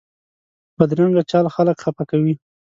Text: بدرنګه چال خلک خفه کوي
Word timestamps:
بدرنګه 0.77 1.23
چال 1.31 1.45
خلک 1.55 1.77
خفه 1.83 2.03
کوي 2.11 2.33